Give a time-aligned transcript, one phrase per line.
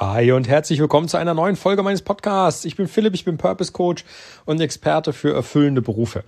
[0.00, 2.64] Hi und herzlich willkommen zu einer neuen Folge meines Podcasts.
[2.64, 4.04] Ich bin Philipp, ich bin Purpose Coach
[4.44, 6.22] und Experte für erfüllende Berufe.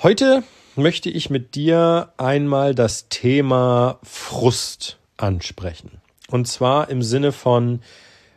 [0.00, 0.44] Heute
[0.76, 6.00] möchte ich mit dir einmal das Thema Frust ansprechen.
[6.30, 7.80] Und zwar im Sinne von,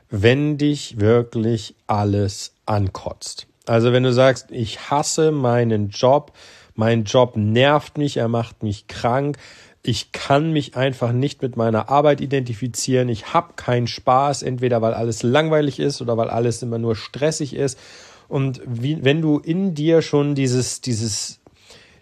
[0.09, 3.45] wenn dich wirklich alles ankotzt.
[3.67, 6.31] Also wenn du sagst, ich hasse meinen Job,
[6.73, 9.37] mein Job nervt mich, er macht mich krank,
[9.81, 13.07] ich kann mich einfach nicht mit meiner Arbeit identifizieren.
[13.07, 17.55] Ich habe keinen Spaß, entweder weil alles langweilig ist oder weil alles immer nur stressig
[17.55, 17.79] ist.
[18.27, 21.39] Und wie, wenn du in dir schon dieses, dieses,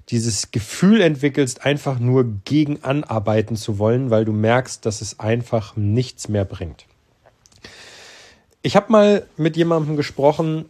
[0.09, 5.75] dieses Gefühl entwickelst, einfach nur gegen anarbeiten zu wollen, weil du merkst, dass es einfach
[5.75, 6.85] nichts mehr bringt.
[8.63, 10.65] Ich habe mal mit jemandem gesprochen,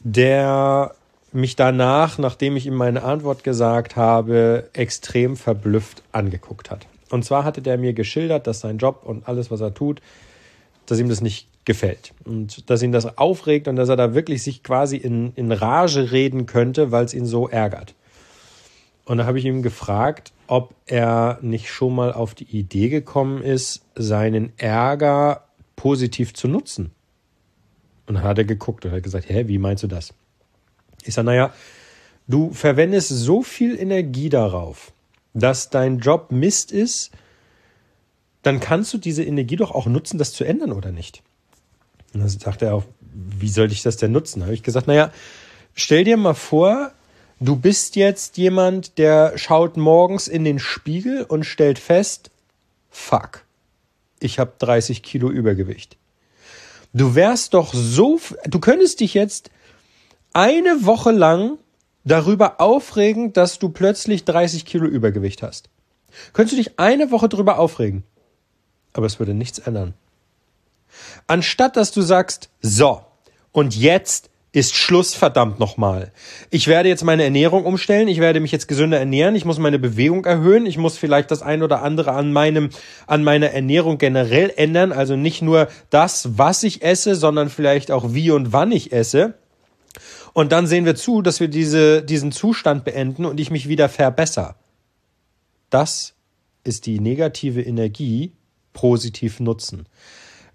[0.00, 0.94] der
[1.32, 6.86] mich danach, nachdem ich ihm meine Antwort gesagt habe, extrem verblüfft angeguckt hat.
[7.10, 10.00] Und zwar hatte der mir geschildert, dass sein Job und alles, was er tut,
[10.86, 14.42] dass ihm das nicht gefällt und dass ihn das aufregt und dass er da wirklich
[14.42, 17.94] sich quasi in, in Rage reden könnte, weil es ihn so ärgert.
[19.04, 23.42] Und da habe ich ihm gefragt, ob er nicht schon mal auf die Idee gekommen
[23.42, 25.44] ist, seinen Ärger
[25.76, 26.92] positiv zu nutzen.
[28.06, 30.14] Und dann hat er geguckt und hat gesagt, hä, wie meinst du das?
[31.04, 31.52] Ich sage, naja,
[32.28, 34.92] du verwendest so viel Energie darauf,
[35.34, 37.10] dass dein Job Mist ist,
[38.42, 41.22] dann kannst du diese Energie doch auch nutzen, das zu ändern, oder nicht?
[42.12, 44.40] Und dann sagt er auch, wie soll ich das denn nutzen?
[44.40, 45.12] Da habe ich gesagt, naja,
[45.74, 46.92] stell dir mal vor,
[47.40, 52.30] du bist jetzt jemand, der schaut morgens in den Spiegel und stellt fest,
[52.90, 53.44] fuck,
[54.20, 55.96] ich habe 30 Kilo Übergewicht.
[56.92, 59.50] Du wärst doch so, du könntest dich jetzt
[60.34, 61.58] eine Woche lang
[62.04, 65.68] darüber aufregen, dass du plötzlich 30 Kilo Übergewicht hast.
[66.32, 68.04] Könntest du dich eine Woche darüber aufregen?
[68.92, 69.94] Aber es würde nichts ändern.
[71.26, 73.00] Anstatt dass du sagst, so,
[73.52, 76.12] und jetzt ist Schluss, verdammt nochmal.
[76.50, 79.78] Ich werde jetzt meine Ernährung umstellen, ich werde mich jetzt gesünder ernähren, ich muss meine
[79.78, 82.68] Bewegung erhöhen, ich muss vielleicht das ein oder andere an meinem,
[83.06, 88.12] an meiner Ernährung generell ändern, also nicht nur das, was ich esse, sondern vielleicht auch
[88.12, 89.34] wie und wann ich esse.
[90.32, 93.88] Und dann sehen wir zu, dass wir diese, diesen Zustand beenden und ich mich wieder
[93.88, 94.54] verbessere.
[95.70, 96.14] Das
[96.64, 98.32] ist die negative Energie
[98.72, 99.86] positiv nutzen.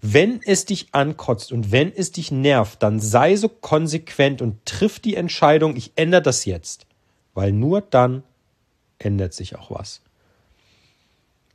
[0.00, 5.00] Wenn es dich ankotzt und wenn es dich nervt, dann sei so konsequent und triff
[5.00, 6.86] die Entscheidung, ich ändere das jetzt.
[7.34, 8.22] Weil nur dann
[8.98, 10.02] ändert sich auch was.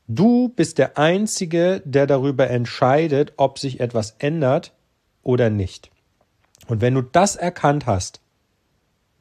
[0.08, 4.74] Du bist der Einzige, der darüber entscheidet, ob sich etwas ändert
[5.24, 5.93] oder nicht.
[6.68, 8.22] Und wenn du das erkannt hast,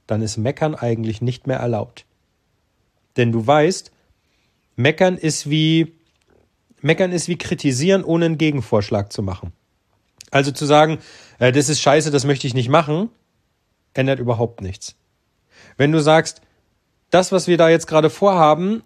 [0.06, 2.04] dann ist Meckern eigentlich nicht mehr erlaubt.
[3.16, 3.92] Denn du weißt,
[4.76, 5.94] Meckern ist wie
[6.80, 9.52] Meckern ist wie kritisieren, ohne einen Gegenvorschlag zu machen.
[10.30, 10.98] Also zu sagen,
[11.38, 13.10] äh, das ist scheiße, das möchte ich nicht machen,
[13.94, 14.96] ändert überhaupt nichts.
[15.76, 16.40] Wenn du sagst,
[17.10, 18.82] das, was wir da jetzt gerade vorhaben,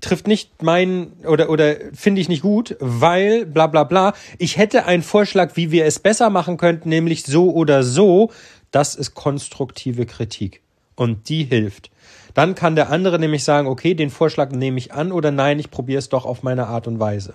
[0.00, 4.14] trifft nicht mein oder oder finde ich nicht gut, weil bla bla bla.
[4.38, 8.30] Ich hätte einen Vorschlag, wie wir es besser machen könnten, nämlich so oder so.
[8.70, 10.60] Das ist konstruktive Kritik
[10.96, 11.90] und die hilft.
[12.34, 15.70] Dann kann der andere nämlich sagen, okay, den Vorschlag nehme ich an oder nein, ich
[15.70, 17.34] probiere es doch auf meine Art und Weise.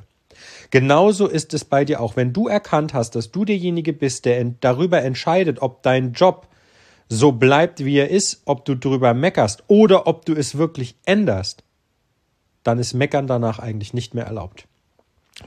[0.69, 4.43] Genauso ist es bei dir auch, wenn du erkannt hast, dass du derjenige bist, der
[4.61, 6.47] darüber entscheidet, ob dein Job
[7.09, 11.63] so bleibt, wie er ist, ob du drüber meckerst oder ob du es wirklich änderst
[12.63, 14.65] dann ist Meckern danach eigentlich nicht mehr erlaubt.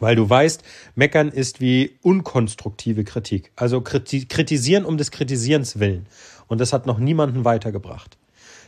[0.00, 0.62] Weil du weißt,
[0.94, 3.52] Meckern ist wie unkonstruktive Kritik.
[3.54, 6.06] Also kritisieren um des Kritisierens willen.
[6.48, 8.16] Und das hat noch niemanden weitergebracht.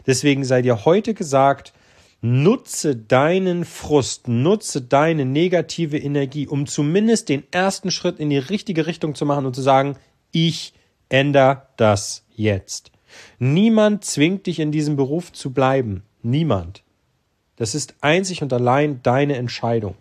[0.06, 1.72] Deswegen sei dir heute gesagt,
[2.20, 8.86] nutze deinen Frust, nutze deine negative Energie, um zumindest den ersten Schritt in die richtige
[8.86, 9.96] Richtung zu machen und zu sagen,
[10.32, 10.74] ich
[11.08, 12.92] ändere das jetzt.
[13.38, 16.02] Niemand zwingt dich in diesem Beruf zu bleiben.
[16.22, 16.82] Niemand.
[17.56, 19.96] Das ist einzig und allein deine Entscheidung.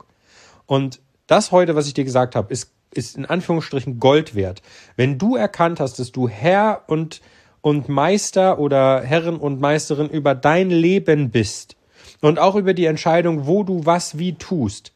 [0.66, 4.62] Und das heute, was ich dir gesagt habe, ist, ist in Anführungsstrichen Gold wert.
[4.96, 7.22] Wenn du erkannt hast, dass du Herr und,
[7.62, 11.75] und Meister oder Herrin und Meisterin über dein Leben bist
[12.22, 14.92] und auch über die Entscheidung, wo du was wie tust,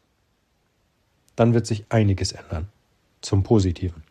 [1.35, 2.67] dann wird sich einiges ändern
[3.21, 4.03] zum Positiven.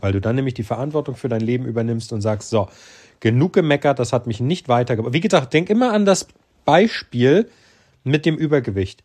[0.00, 2.68] Weil du dann nämlich die Verantwortung für dein Leben übernimmst und sagst, so,
[3.20, 5.14] genug gemeckert, das hat mich nicht weitergebracht.
[5.14, 6.26] Wie gesagt, denk immer an das
[6.64, 7.48] Beispiel,
[8.04, 9.04] mit dem Übergewicht.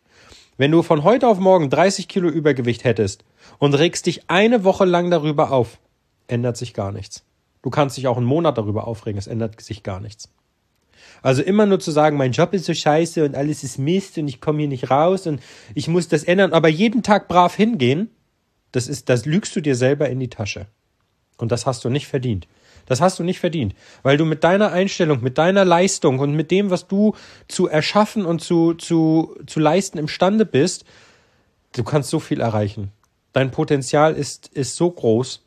[0.56, 3.24] Wenn du von heute auf morgen 30 Kilo Übergewicht hättest
[3.58, 5.78] und regst dich eine Woche lang darüber auf,
[6.26, 7.24] ändert sich gar nichts.
[7.62, 10.30] Du kannst dich auch einen Monat darüber aufregen, es ändert sich gar nichts.
[11.22, 14.28] Also immer nur zu sagen, mein Job ist so scheiße und alles ist Mist und
[14.28, 15.40] ich komme hier nicht raus und
[15.74, 18.10] ich muss das ändern, aber jeden Tag brav hingehen,
[18.72, 20.66] das ist, das lügst du dir selber in die Tasche.
[21.38, 22.46] Und das hast du nicht verdient.
[22.88, 26.50] Das hast du nicht verdient, weil du mit deiner Einstellung, mit deiner Leistung und mit
[26.50, 27.14] dem, was du
[27.46, 30.86] zu erschaffen und zu, zu, zu leisten imstande bist,
[31.74, 32.90] du kannst so viel erreichen.
[33.34, 35.42] Dein Potenzial ist, ist so groß,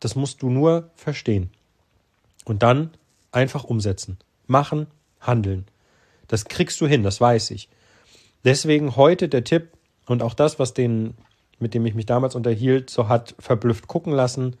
[0.00, 1.50] das musst du nur verstehen.
[2.46, 2.90] Und dann
[3.32, 4.16] einfach umsetzen.
[4.46, 4.86] Machen,
[5.20, 5.66] handeln.
[6.26, 7.68] Das kriegst du hin, das weiß ich.
[8.44, 9.72] Deswegen heute der Tipp
[10.06, 11.14] und auch das, was den,
[11.58, 14.56] mit dem ich mich damals unterhielt, so hat verblüfft gucken lassen.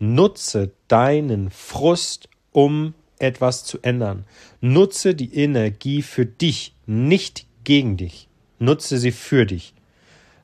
[0.00, 4.24] Nutze deinen Frust, um etwas zu ändern.
[4.60, 8.28] Nutze die Energie für dich, nicht gegen dich.
[8.58, 9.74] Nutze sie für dich.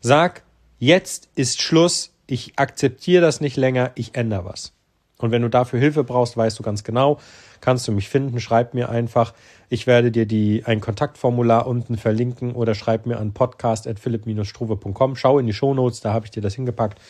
[0.01, 0.43] Sag,
[0.79, 4.73] jetzt ist Schluss, ich akzeptiere das nicht länger, ich ändere was.
[5.19, 7.19] Und wenn du dafür Hilfe brauchst, weißt du ganz genau,
[7.61, 9.33] kannst du mich finden, schreib mir einfach.
[9.71, 15.17] Ich werde dir die, ein Kontaktformular unten verlinken oder schreib mir an podcast.philipp-struve.com.
[15.17, 17.01] Schau in die Shownotes, da habe ich dir das hingepackt.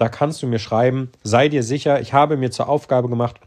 [0.00, 3.38] Da kannst du mir schreiben, sei dir sicher, ich habe mir zur Aufgabe gemacht,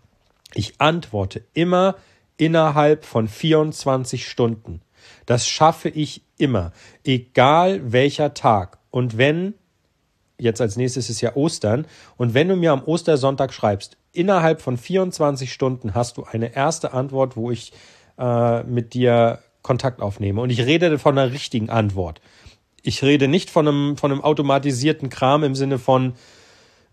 [0.54, 1.96] ich antworte immer
[2.38, 4.82] innerhalb von 24 Stunden.
[5.26, 6.72] Das schaffe ich immer,
[7.04, 8.78] egal welcher Tag.
[8.92, 9.56] Und wenn,
[10.38, 14.78] jetzt als nächstes ist ja Ostern, und wenn du mir am Ostersonntag schreibst, innerhalb von
[14.78, 17.74] 24 Stunden hast du eine erste Antwort, wo ich
[18.20, 20.40] äh, mit dir Kontakt aufnehme.
[20.40, 22.22] Und ich rede von einer richtigen Antwort.
[22.84, 26.14] Ich rede nicht von einem, von einem automatisierten Kram im Sinne von,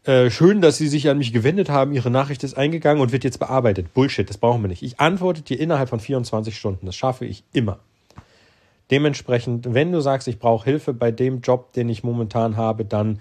[0.04, 3.24] äh, schön, dass Sie sich an mich gewendet haben, Ihre Nachricht ist eingegangen und wird
[3.24, 3.92] jetzt bearbeitet.
[3.92, 4.82] Bullshit, das brauchen wir nicht.
[4.82, 6.86] Ich antworte dir innerhalb von 24 Stunden.
[6.86, 7.78] Das schaffe ich immer.
[8.90, 13.20] Dementsprechend, wenn du sagst, ich brauche Hilfe bei dem Job, den ich momentan habe, dann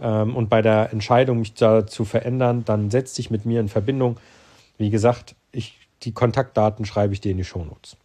[0.00, 3.68] ähm, und bei der Entscheidung, mich da zu verändern, dann setz dich mit mir in
[3.68, 4.16] Verbindung.
[4.78, 7.96] Wie gesagt, ich, die Kontaktdaten schreibe ich dir in die Shownotes.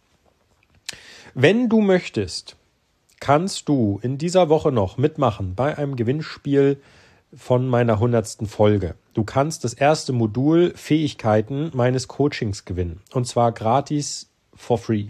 [1.34, 2.56] Wenn du möchtest,
[3.20, 6.78] kannst du in dieser Woche noch mitmachen bei einem Gewinnspiel
[7.34, 8.94] von meiner hundertsten Folge.
[9.14, 13.00] Du kannst das erste Modul Fähigkeiten meines Coachings gewinnen.
[13.12, 15.08] Und zwar gratis for free.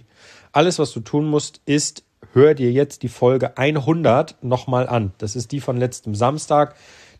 [0.52, 5.12] Alles, was du tun musst, ist hör dir jetzt die Folge 100 nochmal an.
[5.18, 6.74] Das ist die von letztem Samstag,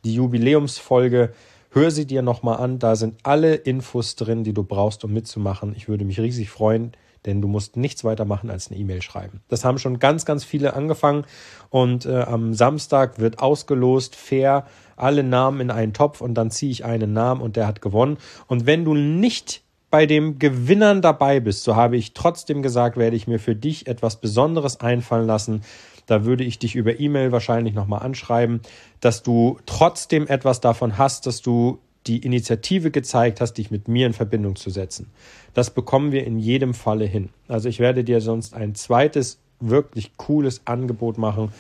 [0.05, 1.33] die Jubiläumsfolge.
[1.71, 2.79] Hör sie dir nochmal an.
[2.79, 5.75] Da sind alle Infos drin, die du brauchst, um mitzumachen.
[5.77, 6.93] Ich würde mich riesig freuen,
[7.27, 9.41] denn du musst nichts weiter machen als eine E-Mail schreiben.
[9.49, 11.25] Das haben schon ganz, ganz viele angefangen
[11.71, 14.67] und äh, am Samstag wird ausgelost, fair,
[14.97, 18.19] alle Namen in einen Topf und dann ziehe ich einen Namen und der hat gewonnen.
[18.47, 23.17] Und wenn du nicht bei dem Gewinnern dabei bist, so habe ich trotzdem gesagt, werde
[23.17, 25.63] ich mir für dich etwas Besonderes einfallen lassen.
[26.07, 28.61] Da würde ich dich über E-Mail wahrscheinlich nochmal anschreiben,
[29.01, 31.79] dass du trotzdem etwas davon hast, dass du
[32.09, 35.11] die Initiative gezeigt hast, dich mit mir in Verbindung zu setzen.
[35.55, 37.29] Das bekommen wir in jedem Falle hin.
[37.47, 41.53] Also ich werde dir sonst ein zweites wirklich cooles Angebot machen,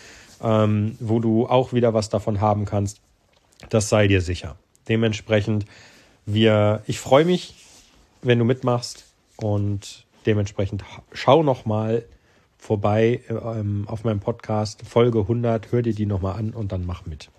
[0.42, 3.00] ähm, wo du auch wieder was davon haben kannst.
[3.68, 4.56] Das sei dir sicher.
[4.88, 5.66] Dementsprechend,
[6.26, 7.54] wir, ich freue mich,
[8.22, 9.04] wenn du mitmachst
[9.36, 12.04] und dementsprechend schau noch mal
[12.56, 16.86] vorbei ähm, auf meinem Podcast Folge 100, hör dir die noch mal an und dann
[16.86, 17.30] mach mit.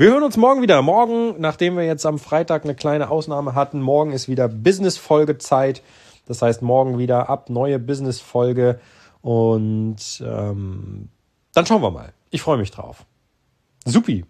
[0.00, 0.80] Wir hören uns morgen wieder.
[0.80, 5.82] Morgen, nachdem wir jetzt am Freitag eine kleine Ausnahme hatten, morgen ist wieder Business-Folge-Zeit.
[6.24, 8.80] Das heißt, morgen wieder ab neue Business-Folge.
[9.20, 11.10] Und ähm,
[11.52, 12.14] dann schauen wir mal.
[12.30, 13.04] Ich freue mich drauf.
[13.84, 14.24] Supi.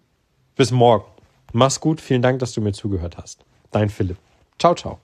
[0.57, 1.05] Bis morgen.
[1.53, 2.01] Mach's gut.
[2.01, 3.45] Vielen Dank, dass du mir zugehört hast.
[3.71, 4.17] Dein Philipp.
[4.59, 4.99] Ciao, ciao.